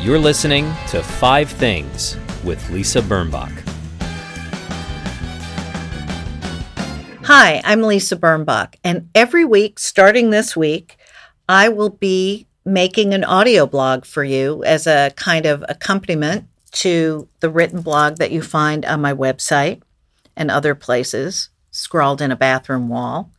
[0.00, 3.50] You're listening to Five Things with Lisa Birnbach.
[7.24, 10.98] Hi, I'm Lisa Birnbach, and every week, starting this week,
[11.48, 17.26] I will be making an audio blog for you as a kind of accompaniment to
[17.40, 19.82] the written blog that you find on my website
[20.36, 23.32] and other places, scrawled in a bathroom wall.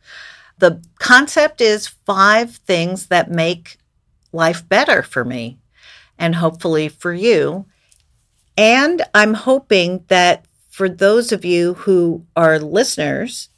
[0.58, 3.78] The concept is five things that make
[4.30, 5.56] life better for me
[6.20, 7.66] and hopefully for you.
[8.56, 13.48] And I'm hoping that for those of you who are listeners,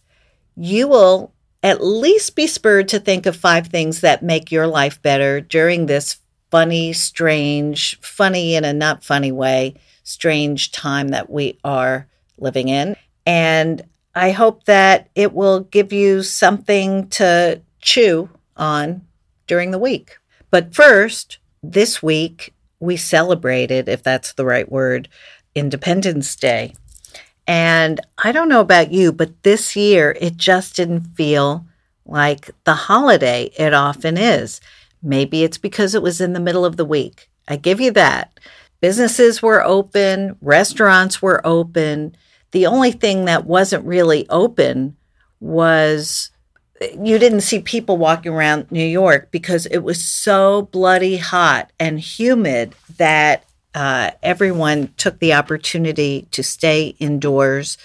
[0.56, 5.00] you will at least be spurred to think of five things that make your life
[5.02, 6.18] better during this
[6.50, 12.06] funny, strange, funny in a not funny way, strange time that we are
[12.38, 12.96] living in.
[13.26, 13.82] And
[14.14, 19.02] I hope that it will give you something to chew on
[19.46, 20.18] during the week.
[20.50, 25.08] But first, this week we celebrated, if that's the right word,
[25.54, 26.74] Independence Day.
[27.46, 31.64] And I don't know about you, but this year it just didn't feel
[32.04, 34.60] like the holiday it often is.
[35.02, 37.28] Maybe it's because it was in the middle of the week.
[37.48, 38.38] I give you that.
[38.80, 42.16] Businesses were open, restaurants were open.
[42.50, 44.96] The only thing that wasn't really open
[45.38, 46.31] was
[47.02, 51.98] you didn't see people walking around New York because it was so bloody hot and
[51.98, 57.78] humid that uh, everyone took the opportunity to stay indoors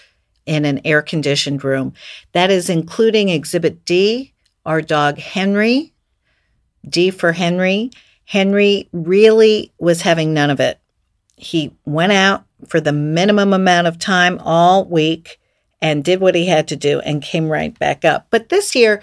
[0.46, 1.94] in an air conditioned room.
[2.32, 4.34] That is including Exhibit D,
[4.66, 5.94] our dog Henry.
[6.88, 7.92] D for Henry.
[8.26, 10.80] Henry really was having none of it.
[11.36, 15.40] He went out for the minimum amount of time all week
[15.82, 18.28] and did what he had to do and came right back up.
[18.30, 19.02] But this year,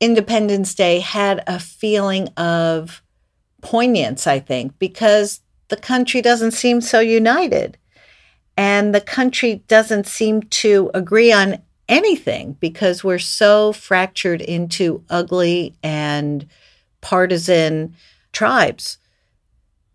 [0.00, 3.02] Independence Day had a feeling of
[3.60, 7.78] poignance, I think, because the country doesn't seem so united.
[8.56, 15.74] And the country doesn't seem to agree on anything because we're so fractured into ugly
[15.82, 16.46] and
[17.00, 17.94] partisan
[18.32, 18.98] tribes.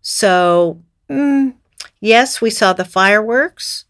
[0.02, 1.54] So, mm,
[2.00, 3.84] yes, we saw the fireworks.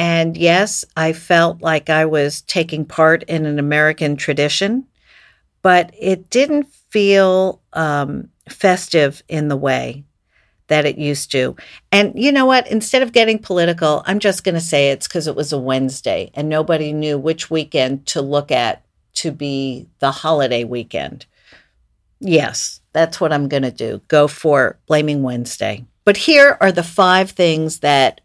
[0.00, 4.86] And yes, I felt like I was taking part in an American tradition,
[5.60, 10.04] but it didn't feel um, festive in the way
[10.68, 11.54] that it used to.
[11.92, 12.66] And you know what?
[12.70, 16.30] Instead of getting political, I'm just going to say it's because it was a Wednesday
[16.32, 18.82] and nobody knew which weekend to look at
[19.16, 21.26] to be the holiday weekend.
[22.20, 24.00] Yes, that's what I'm going to do.
[24.08, 25.84] Go for Blaming Wednesday.
[26.06, 28.22] But here are the five things that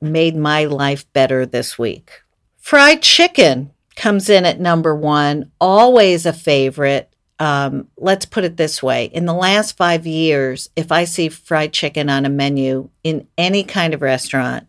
[0.00, 2.22] made my life better this week.
[2.58, 8.82] Fried chicken comes in at number one, always a favorite um, let's put it this
[8.82, 13.26] way in the last five years, if I see fried chicken on a menu in
[13.36, 14.66] any kind of restaurant,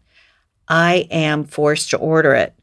[0.68, 2.54] I am forced to order it.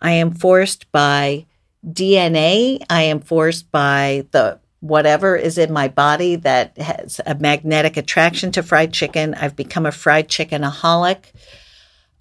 [0.00, 1.46] I am forced by
[1.86, 7.98] DNA, I am forced by the whatever is in my body that has a magnetic
[7.98, 9.34] attraction to fried chicken.
[9.34, 11.24] I've become a fried chickenaholic.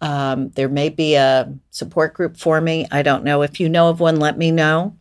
[0.02, 2.88] Um, there may be a support group for me.
[2.92, 3.42] I don't know.
[3.42, 4.96] If you know of one, let me know.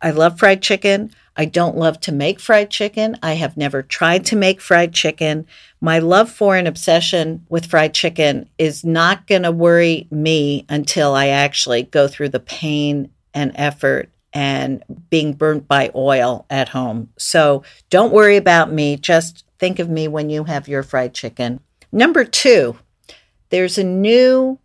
[0.00, 1.12] I love fried chicken.
[1.36, 3.16] I don't love to make fried chicken.
[3.22, 5.46] I have never tried to make fried chicken.
[5.80, 11.14] My love for and obsession with fried chicken is not going to worry me until
[11.14, 17.10] I actually go through the pain and effort and being burnt by oil at home.
[17.16, 18.96] So don't worry about me.
[18.96, 21.60] Just think of me when you have your fried chicken.
[21.90, 22.78] Number two,
[23.52, 24.58] there's a new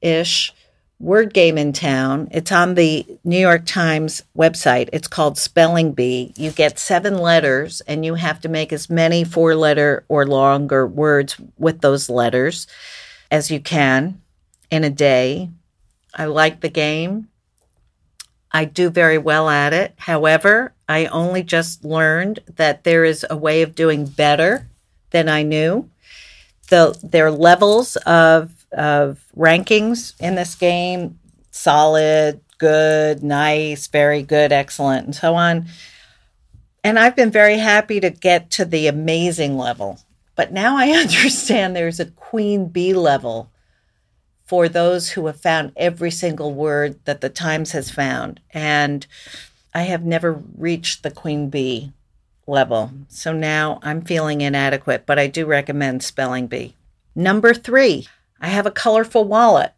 [0.00, 0.54] ish
[1.00, 2.28] word game in town.
[2.30, 4.88] It's on the New York Times website.
[4.92, 6.32] It's called Spelling Bee.
[6.36, 10.86] You get seven letters and you have to make as many four letter or longer
[10.86, 12.68] words with those letters
[13.32, 14.20] as you can
[14.70, 15.50] in a day.
[16.14, 17.28] I like the game.
[18.52, 19.94] I do very well at it.
[19.96, 24.68] However, I only just learned that there is a way of doing better
[25.10, 25.90] than I knew.
[26.70, 31.18] The, there are levels of of rankings in this game
[31.50, 35.66] solid, good, nice, very good, excellent, and so on.
[36.82, 40.00] And I've been very happy to get to the amazing level.
[40.36, 43.50] But now I understand there's a queen bee level
[44.44, 48.40] for those who have found every single word that the Times has found.
[48.52, 49.06] And
[49.74, 51.92] I have never reached the queen bee
[52.50, 52.92] level.
[53.08, 56.76] So now I'm feeling inadequate, but I do recommend Spelling Bee.
[57.14, 58.06] Number three,
[58.40, 59.72] I have a colorful wallet.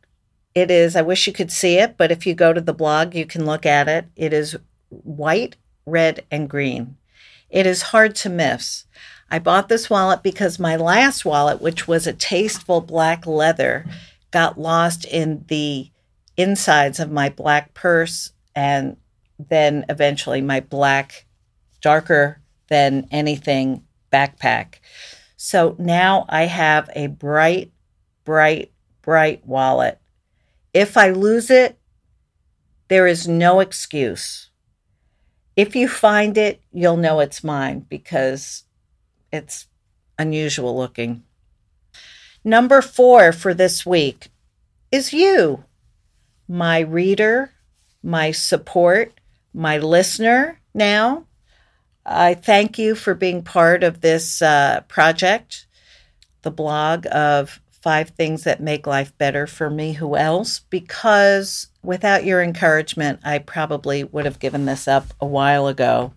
[0.54, 3.14] It is, I wish you could see it, but if you go to the blog,
[3.14, 4.06] you can look at it.
[4.16, 4.56] It is
[4.88, 6.96] white, red, and green.
[7.48, 8.84] It is hard to miss.
[9.30, 13.86] I bought this wallet because my last wallet, which was a tasteful black leather,
[14.30, 15.90] got lost in the
[16.36, 18.96] insides of my black purse and
[19.38, 21.24] then eventually my black,
[21.80, 22.41] darker
[22.72, 24.76] than anything backpack.
[25.36, 27.70] So now I have a bright,
[28.24, 28.72] bright,
[29.02, 30.00] bright wallet.
[30.72, 31.78] If I lose it,
[32.88, 34.48] there is no excuse.
[35.54, 38.64] If you find it, you'll know it's mine because
[39.30, 39.66] it's
[40.18, 41.24] unusual looking.
[42.42, 44.30] Number four for this week
[44.90, 45.64] is you,
[46.48, 47.50] my reader,
[48.02, 49.12] my support,
[49.52, 51.26] my listener now.
[52.04, 55.66] I thank you for being part of this uh, project,
[56.42, 59.92] the blog of five things that make life better for me.
[59.92, 60.60] Who else?
[60.70, 66.12] Because without your encouragement, I probably would have given this up a while ago.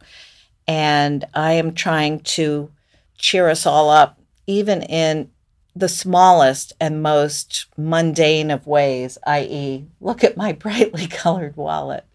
[0.68, 2.72] And I am trying to
[3.18, 5.30] cheer us all up, even in
[5.76, 12.06] the smallest and most mundane of ways, i.e., look at my brightly colored wallet.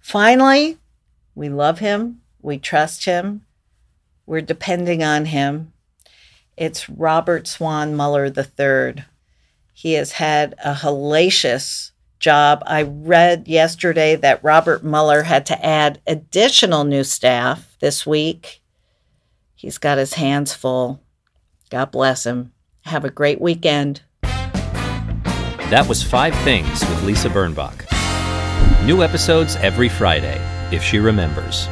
[0.00, 0.78] Finally,
[1.34, 3.44] we love him, we trust him,
[4.26, 5.72] we're depending on him.
[6.56, 9.04] It's Robert Swan Mueller III.
[9.72, 12.62] He has had a hellacious job.
[12.66, 18.62] I read yesterday that Robert Mueller had to add additional new staff this week.
[19.54, 21.00] He's got his hands full.
[21.70, 22.52] God bless him.
[22.82, 24.02] Have a great weekend.
[25.70, 27.86] That was Five Things with Lisa Birnbach.
[28.86, 30.38] New episodes every Friday,
[30.70, 31.68] if she remembers.